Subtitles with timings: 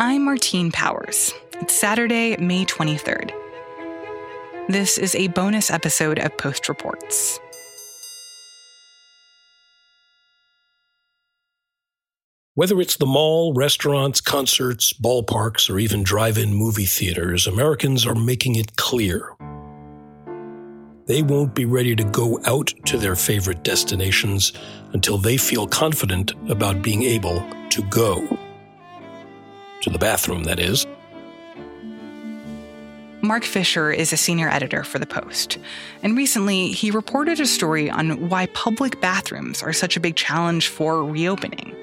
[0.00, 1.34] I'm Martine Powers.
[1.54, 3.32] It's Saturday, May 23rd.
[4.68, 7.40] This is a bonus episode of Post Reports.
[12.54, 18.14] Whether it's the mall, restaurants, concerts, ballparks, or even drive in movie theaters, Americans are
[18.14, 19.34] making it clear.
[21.06, 24.52] They won't be ready to go out to their favorite destinations
[24.92, 28.38] until they feel confident about being able to go.
[29.82, 30.86] To the bathroom, that is.
[33.20, 35.58] Marc Fisher is a senior editor for The Post,
[36.04, 40.68] and recently he reported a story on why public bathrooms are such a big challenge
[40.68, 41.74] for reopening.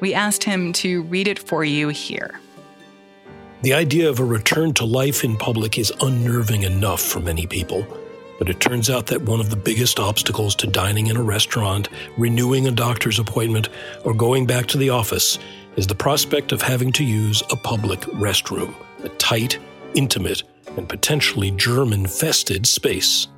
[0.00, 2.38] We asked him to read it for you here.
[3.62, 7.86] The idea of a return to life in public is unnerving enough for many people,
[8.38, 11.88] but it turns out that one of the biggest obstacles to dining in a restaurant,
[12.18, 13.68] renewing a doctor's appointment,
[14.04, 15.38] or going back to the office
[15.76, 19.58] is the prospect of having to use a public restroom, a tight,
[19.94, 20.42] intimate,
[20.76, 23.28] and potentially germ infested space.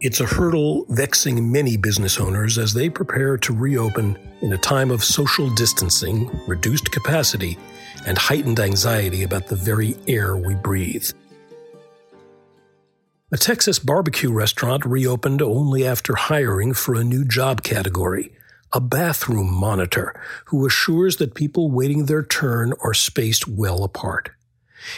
[0.00, 4.90] It's a hurdle vexing many business owners as they prepare to reopen in a time
[4.90, 7.58] of social distancing, reduced capacity,
[8.06, 11.10] and heightened anxiety about the very air we breathe.
[13.32, 18.32] A Texas barbecue restaurant reopened only after hiring for a new job category
[18.72, 20.14] a bathroom monitor
[20.46, 24.30] who assures that people waiting their turn are spaced well apart.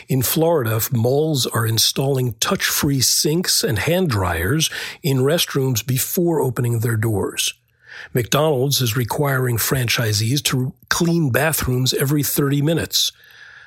[0.09, 4.71] In Florida, malls are installing touch free sinks and hand dryers
[5.03, 7.53] in restrooms before opening their doors.
[8.15, 13.13] McDonald's is requiring franchisees to clean bathrooms every 30 minutes.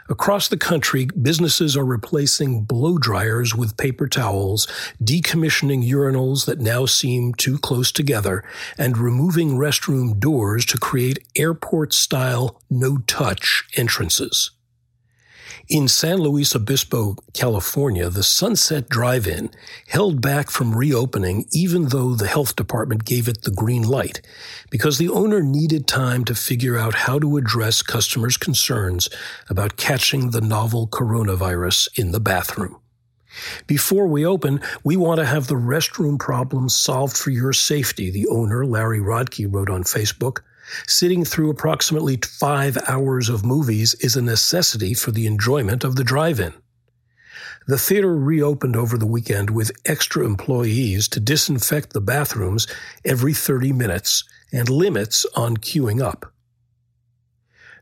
[0.08, 4.68] Across the country, businesses are replacing blow dryers with paper towels,
[5.04, 8.44] decommissioning urinals that now seem too close together,
[8.78, 14.52] and removing restroom doors to create airport style no touch entrances.
[15.68, 19.50] In San Luis Obispo, California, the Sunset Drive In
[19.88, 24.22] held back from reopening even though the health department gave it the green light
[24.70, 29.10] because the owner needed time to figure out how to address customers' concerns
[29.50, 32.80] about catching the novel coronavirus in the bathroom.
[33.66, 38.28] Before we open, we want to have the restroom problem solved for your safety, the
[38.28, 40.42] owner, Larry Rodke, wrote on Facebook.
[40.88, 46.04] Sitting through approximately five hours of movies is a necessity for the enjoyment of the
[46.04, 46.54] drive in.
[47.68, 52.68] The theater reopened over the weekend with extra employees to disinfect the bathrooms
[53.04, 56.32] every 30 minutes and limits on queuing up.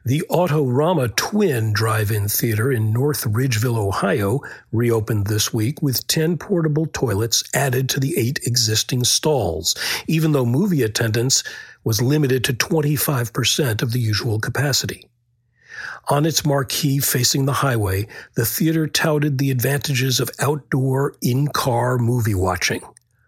[0.05, 4.41] The Autorama Twin Drive In Theater in North Ridgeville, Ohio,
[4.73, 10.45] reopened this week with 10 portable toilets added to the eight existing stalls, even though
[10.45, 11.41] movie attendance
[11.83, 15.07] was limited to 25% of the usual capacity.
[16.09, 21.97] On its marquee facing the highway, the theater touted the advantages of outdoor, in car
[21.97, 22.81] movie watching.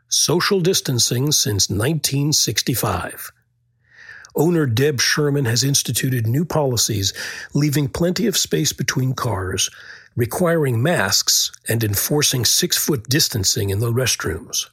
[0.09, 3.31] Social distancing since 1965.
[4.35, 7.13] Owner Deb Sherman has instituted new policies,
[7.53, 9.69] leaving plenty of space between cars,
[10.15, 14.67] requiring masks, and enforcing six foot distancing in the restrooms.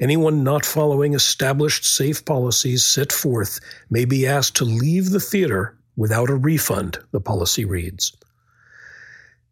[0.00, 3.60] Anyone not following established safe policies set forth
[3.90, 8.12] may be asked to leave the theater without a refund, the policy reads.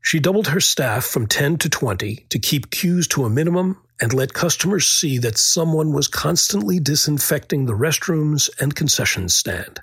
[0.00, 4.12] She doubled her staff from 10 to 20 to keep queues to a minimum and
[4.12, 9.80] let customers see that someone was constantly disinfecting the restrooms and concession stand.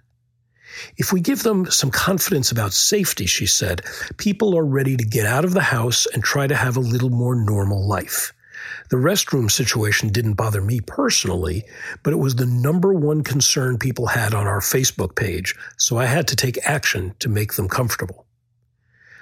[0.97, 3.81] If we give them some confidence about safety, she said,
[4.18, 7.09] people are ready to get out of the house and try to have a little
[7.09, 8.34] more normal life.
[8.90, 11.64] The restroom situation didn't bother me personally,
[12.04, 16.06] but it was the number one concern people had on our Facebook page, so I
[16.06, 18.26] had to take action to make them comfortable.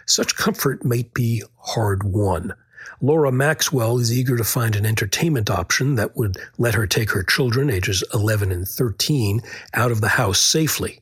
[0.05, 2.53] Such comfort might be hard won.
[3.01, 7.23] Laura Maxwell is eager to find an entertainment option that would let her take her
[7.23, 9.41] children, ages 11 and 13,
[9.73, 11.01] out of the house safely.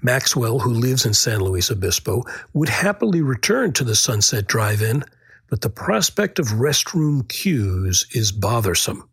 [0.00, 2.22] Maxwell, who lives in San Luis Obispo,
[2.54, 5.04] would happily return to the Sunset Drive In,
[5.48, 9.08] but the prospect of restroom queues is bothersome.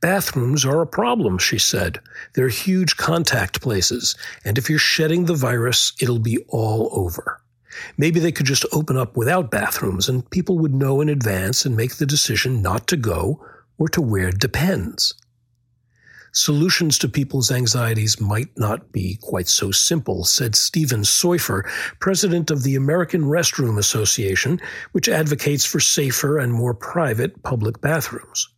[0.00, 2.00] Bathrooms are a problem, she said.
[2.34, 7.40] They're huge contact places, and if you're shedding the virus, it'll be all over.
[7.96, 11.76] Maybe they could just open up without bathrooms and people would know in advance and
[11.76, 13.44] make the decision not to go
[13.78, 15.14] or to wear depends.
[16.32, 21.66] Solutions to people's anxieties might not be quite so simple, said Stephen Soifer,
[22.00, 24.60] president of the American Restroom Association,
[24.92, 28.48] which advocates for safer and more private public bathrooms.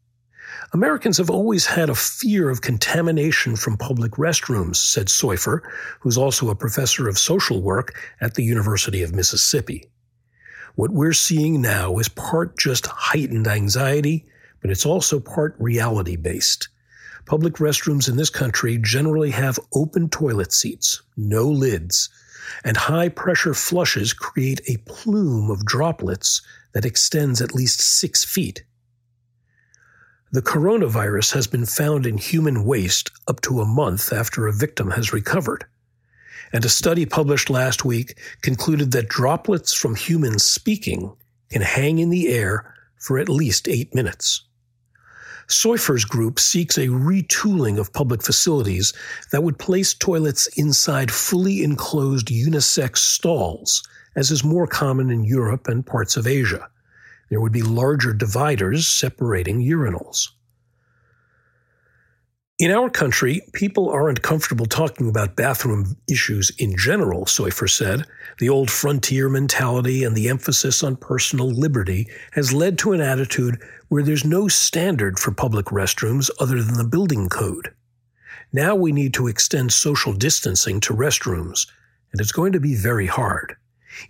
[0.72, 5.60] Americans have always had a fear of contamination from public restrooms, said Soifer,
[6.00, 9.90] who's also a professor of social work at the University of Mississippi.
[10.74, 14.26] What we're seeing now is part just heightened anxiety,
[14.60, 16.68] but it's also part reality based.
[17.30, 22.08] Public restrooms in this country generally have open toilet seats, no lids,
[22.64, 26.42] and high pressure flushes create a plume of droplets
[26.74, 28.64] that extends at least six feet.
[30.32, 34.90] The coronavirus has been found in human waste up to a month after a victim
[34.90, 35.64] has recovered.
[36.52, 41.14] And a study published last week concluded that droplets from humans speaking
[41.48, 44.49] can hang in the air for at least eight minutes.
[45.50, 48.92] Soifer's group seeks a retooling of public facilities
[49.32, 53.82] that would place toilets inside fully enclosed unisex stalls,
[54.14, 56.68] as is more common in Europe and parts of Asia.
[57.30, 60.28] There would be larger dividers separating urinals.
[62.60, 68.04] In our country, people aren't comfortable talking about bathroom issues in general, Soifer said.
[68.38, 73.62] The old frontier mentality and the emphasis on personal liberty has led to an attitude
[73.88, 77.72] where there's no standard for public restrooms other than the building code.
[78.52, 81.66] Now we need to extend social distancing to restrooms,
[82.12, 83.56] and it's going to be very hard.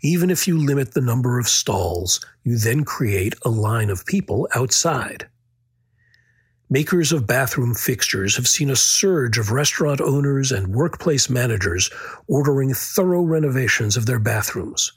[0.02, 4.48] Even if you limit the number of stalls, you then create a line of people
[4.56, 5.28] outside.
[6.72, 11.90] Makers of bathroom fixtures have seen a surge of restaurant owners and workplace managers
[12.28, 14.92] ordering thorough renovations of their bathrooms,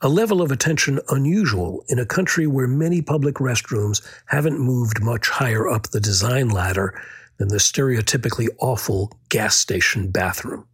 [0.00, 5.28] a level of attention unusual in a country where many public restrooms haven't moved much
[5.28, 6.98] higher up the design ladder
[7.36, 10.66] than the stereotypically awful gas station bathroom.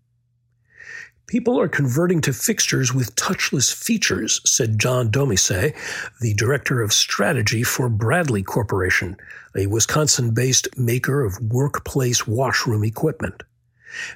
[1.35, 5.75] People are converting to fixtures with touchless features, said John Dommisse,
[6.21, 9.17] the director of strategy for Bradley Corporation,
[9.57, 13.43] a Wisconsin based maker of workplace washroom equipment.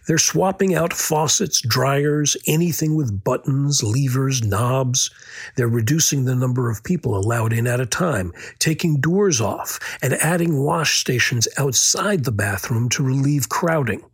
[0.07, 5.11] They're swapping out faucets, dryers, anything with buttons, levers, knobs.
[5.57, 10.15] They're reducing the number of people allowed in at a time, taking doors off, and
[10.15, 14.05] adding wash stations outside the bathroom to relieve crowding.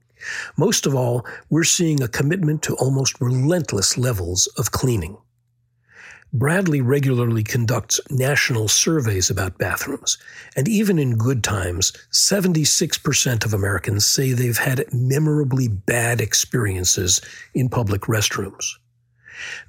[0.56, 5.16] Most of all, we're seeing a commitment to almost relentless levels of cleaning.
[6.32, 10.18] Bradley regularly conducts national surveys about bathrooms,
[10.56, 17.20] and even in good times, 76% of Americans say they've had memorably bad experiences
[17.54, 18.64] in public restrooms.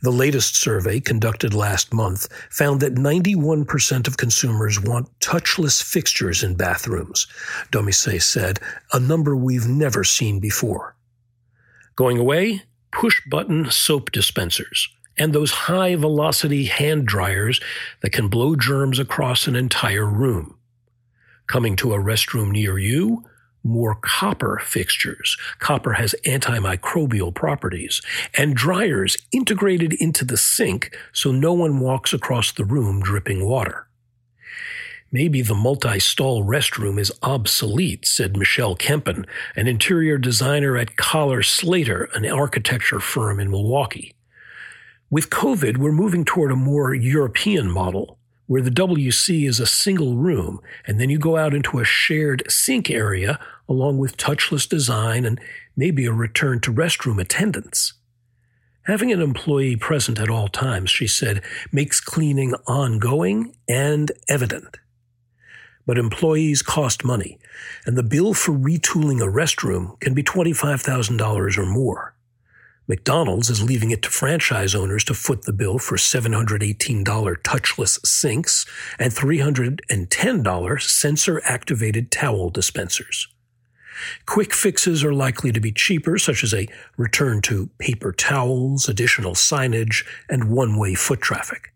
[0.02, 6.56] The latest survey, conducted last month, found that 91% of consumers want touchless fixtures in
[6.56, 7.28] bathrooms,
[7.72, 8.60] Dommisse said,
[8.94, 10.96] a number we've never seen before.
[11.96, 17.62] Going away, push button soap dispensers and those high velocity hand dryers
[18.02, 20.58] that can blow germs across an entire room.
[21.48, 23.24] Coming to a restroom near you,
[23.66, 25.38] more copper fixtures.
[25.60, 28.02] Copper has antimicrobial properties
[28.36, 33.88] and dryers integrated into the sink so no one walks across the room dripping water.
[35.12, 39.26] Maybe the multi stall restroom is obsolete, said Michelle Kempen,
[39.56, 44.14] an interior designer at Kahler Slater, an architecture firm in Milwaukee.
[45.10, 50.16] With COVID, we're moving toward a more European model where the WC is a single
[50.16, 55.26] room, and then you go out into a shared sink area along with touchless design
[55.26, 55.40] and
[55.76, 57.94] maybe a return to restroom attendance.
[58.84, 64.78] Having an employee present at all times, she said, makes cleaning ongoing and evident.
[65.88, 67.40] But employees cost money,
[67.86, 72.14] and the bill for retooling a restroom can be $25,000 or more.
[72.88, 77.04] McDonald's is leaving it to franchise owners to foot the bill for $718
[77.42, 78.65] touchless sinks
[79.00, 83.27] and $310 sensor activated towel dispensers.
[84.25, 89.34] Quick fixes are likely to be cheaper, such as a return to paper towels, additional
[89.34, 91.72] signage, and one way foot traffic.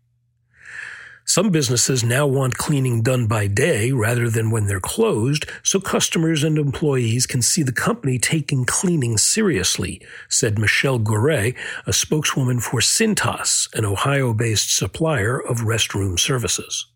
[1.30, 6.42] Some businesses now want cleaning done by day rather than when they're closed, so customers
[6.42, 11.54] and employees can see the company taking cleaning seriously, said Michelle Goret,
[11.86, 16.86] a spokeswoman for Cintas, an Ohio based supplier of restroom services.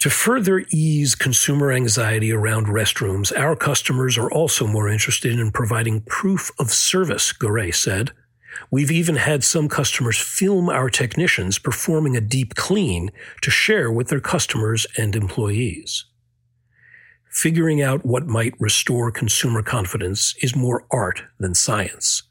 [0.00, 6.02] To further ease consumer anxiety around restrooms, our customers are also more interested in providing
[6.02, 8.10] proof of service, Goret said.
[8.70, 13.10] We've even had some customers film our technicians performing a deep clean
[13.42, 16.04] to share with their customers and employees.
[17.30, 22.22] Figuring out what might restore consumer confidence is more art than science.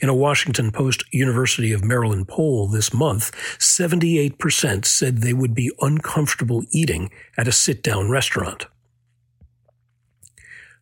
[0.00, 5.72] In a Washington Post University of Maryland poll this month, 78% said they would be
[5.80, 8.66] uncomfortable eating at a sit down restaurant.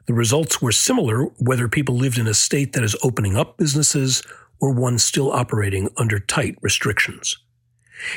[0.06, 4.24] The results were similar whether people lived in a state that is opening up businesses
[4.60, 7.36] or one still operating under tight restrictions.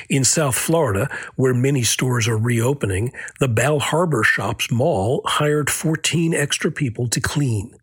[0.10, 6.34] In South Florida, where many stores are reopening, the Bal Harbour Shops Mall hired 14
[6.34, 7.76] extra people to clean.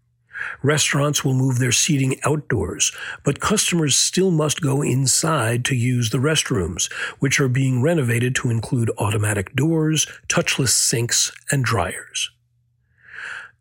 [0.63, 2.93] Restaurants will move their seating outdoors,
[3.25, 8.51] but customers still must go inside to use the restrooms, which are being renovated to
[8.51, 12.31] include automatic doors, touchless sinks, and dryers.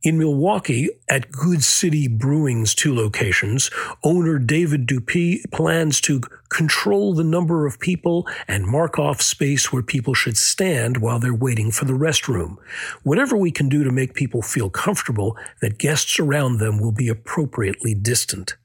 [0.01, 3.69] In Milwaukee, at Good City Brewing's two locations,
[4.01, 9.83] owner David Dupuy plans to control the number of people and mark off space where
[9.83, 12.55] people should stand while they're waiting for the restroom.
[13.03, 17.09] Whatever we can do to make people feel comfortable that guests around them will be
[17.09, 18.55] appropriately distant.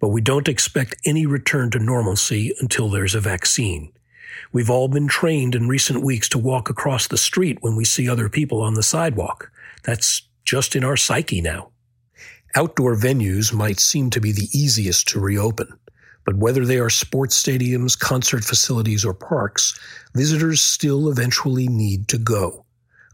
[0.00, 3.92] But we don't expect any return to normalcy until there's a vaccine.
[4.52, 8.08] We've all been trained in recent weeks to walk across the street when we see
[8.08, 9.52] other people on the sidewalk.
[9.84, 11.70] That's just in our psyche now.
[12.56, 15.78] Outdoor venues might seem to be the easiest to reopen,
[16.24, 19.78] but whether they are sports stadiums, concert facilities, or parks,
[20.12, 22.64] visitors still eventually need to go.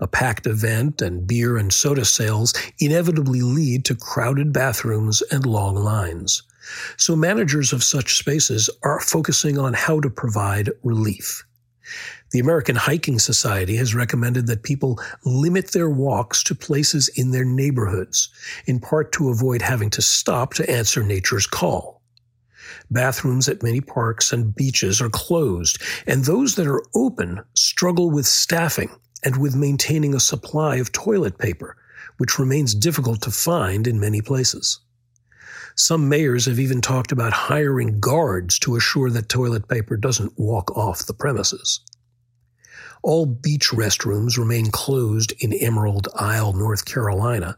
[0.00, 5.74] A packed event and beer and soda sales inevitably lead to crowded bathrooms and long
[5.74, 6.42] lines.
[6.96, 11.44] So managers of such spaces are focusing on how to provide relief.
[12.36, 17.46] The American Hiking Society has recommended that people limit their walks to places in their
[17.46, 18.28] neighborhoods,
[18.66, 22.02] in part to avoid having to stop to answer nature's call.
[22.90, 28.26] Bathrooms at many parks and beaches are closed, and those that are open struggle with
[28.26, 28.90] staffing
[29.24, 31.74] and with maintaining a supply of toilet paper,
[32.18, 34.80] which remains difficult to find in many places.
[35.74, 40.76] Some mayors have even talked about hiring guards to assure that toilet paper doesn't walk
[40.76, 41.80] off the premises.
[43.02, 47.56] All beach restrooms remain closed in Emerald Isle, North Carolina,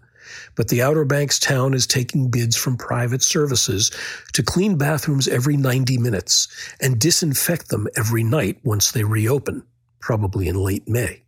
[0.55, 3.91] but the Outer Banks town is taking bids from private services
[4.35, 6.49] to clean bathrooms every 90 minutes
[6.81, 9.65] and disinfect them every night once they reopen,
[10.01, 11.23] probably in late May.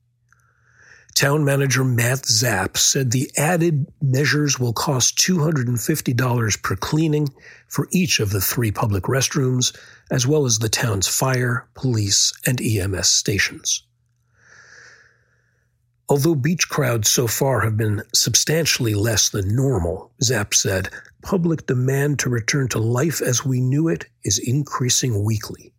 [1.15, 7.29] Town manager Matt Zapp said the added measures will cost $250 per cleaning
[7.69, 9.77] for each of the three public restrooms,
[10.11, 13.83] as well as the town's fire, police, and EMS stations.
[16.11, 20.89] Although beach crowds so far have been substantially less than normal, Zapp said,
[21.23, 25.73] public demand to return to life as we knew it is increasing weekly.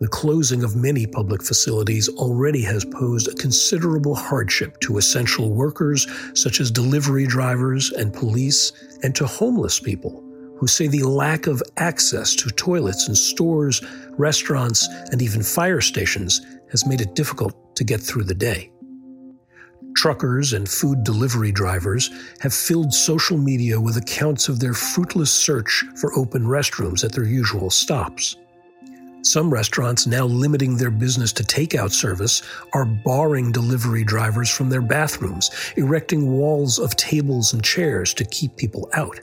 [0.00, 6.06] The closing of many public facilities already has posed a considerable hardship to essential workers
[6.32, 8.72] such as delivery drivers and police,
[9.02, 10.22] and to homeless people
[10.58, 16.40] who say the lack of access to toilets in stores, restaurants, and even fire stations
[16.70, 18.70] has made it difficult to get through the day.
[19.96, 25.84] Truckers and food delivery drivers have filled social media with accounts of their fruitless search
[25.98, 28.36] for open restrooms at their usual stops.
[29.22, 32.42] Some restaurants, now limiting their business to takeout service,
[32.74, 38.56] are barring delivery drivers from their bathrooms, erecting walls of tables and chairs to keep
[38.56, 39.18] people out.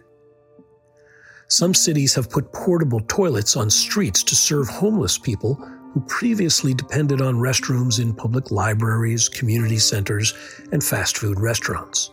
[1.47, 5.57] Some cities have put portable toilets on streets to serve homeless people
[5.93, 10.33] who previously depended on restrooms in public libraries, community centers,
[10.71, 12.11] and fast food restaurants.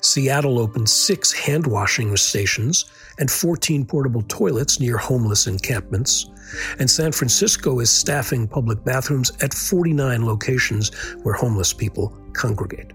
[0.00, 2.86] Seattle opened six hand washing stations
[3.18, 6.30] and 14 portable toilets near homeless encampments,
[6.78, 12.92] and San Francisco is staffing public bathrooms at 49 locations where homeless people congregate.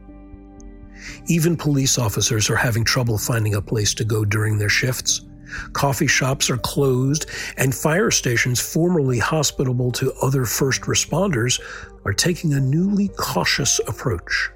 [1.27, 5.21] Even police officers are having trouble finding a place to go during their shifts
[5.74, 7.25] Coffee shops are closed,
[7.57, 11.62] and fire stations formerly hospitable to other first responders
[12.05, 14.51] are taking a newly cautious approach.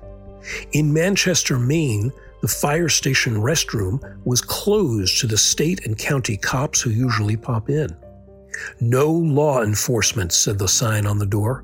[0.71, 2.11] In Manchester, Maine,
[2.41, 7.69] the fire station restroom was closed to the state and county cops who usually pop
[7.69, 7.95] in.
[8.79, 11.63] No law enforcement, said the sign on the door.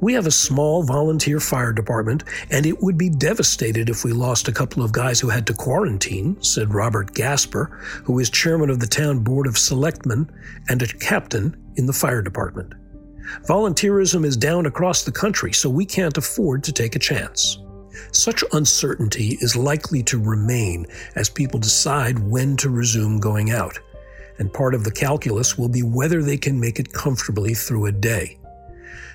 [0.00, 4.48] We have a small volunteer fire department, and it would be devastated if we lost
[4.48, 7.66] a couple of guys who had to quarantine, said Robert Gasper,
[8.04, 10.30] who is chairman of the town board of selectmen
[10.70, 12.72] and a captain in the fire department.
[13.46, 17.58] Volunteerism is down across the country, so we can't afford to take a chance.
[18.12, 23.78] Such uncertainty is likely to remain as people decide when to resume going out,
[24.38, 27.92] and part of the calculus will be whether they can make it comfortably through a
[27.92, 28.39] day.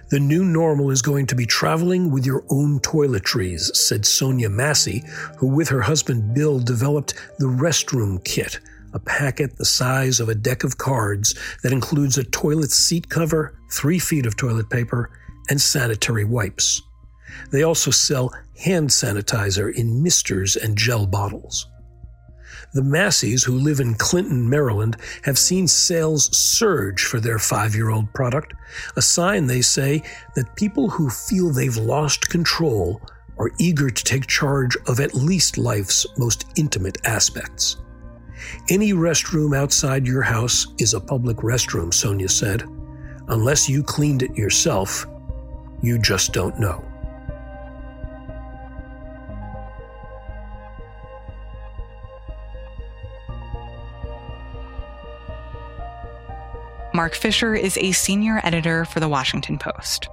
[0.10, 5.04] The new normal is going to be traveling with your own toiletries, said Sonia Massey,
[5.38, 8.60] who with her husband Bill developed the restroom kit,
[8.94, 11.34] a packet the size of a deck of cards
[11.64, 15.10] that includes a toilet seat cover, three feet of toilet paper,
[15.50, 16.84] and sanitary wipes.
[17.52, 18.32] They also sell
[18.64, 21.66] hand sanitizer in misters and gel bottles.
[22.76, 27.90] The Masseys, who live in Clinton, Maryland, have seen sales surge for their five year
[27.90, 28.54] old product,
[28.98, 30.04] a sign, they say,
[30.36, 33.02] that people who feel they've lost control
[33.38, 37.78] are eager to take charge of at least life's most intimate aspects.
[38.70, 42.64] Any restroom outside your house is a public restroom, Sonia said.
[43.30, 45.08] Unless you cleaned it yourself,
[45.82, 46.85] you just don't know.
[56.96, 60.08] Marc Fisher is a senior editor for The Washington Post.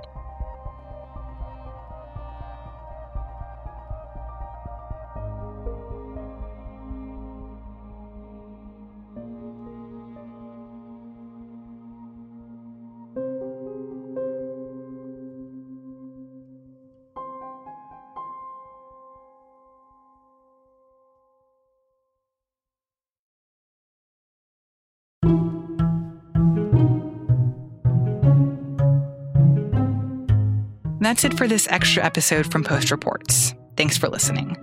[31.02, 33.54] That's it for this extra episode from Post Reports.
[33.76, 34.56] Thanks for listening.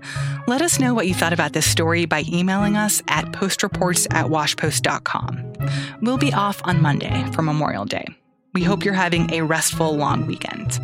[0.48, 4.27] Let us know what you thought about this story by emailing us at postreports at
[4.27, 5.53] washpost.com.
[6.01, 8.05] We'll be off on Monday for Memorial Day.
[8.53, 10.79] We hope you're having a restful long weekend.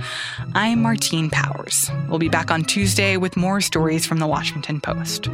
[0.54, 1.90] I'm Martine Powers.
[2.10, 5.30] We'll be back on Tuesday with more stories from the Washington Post.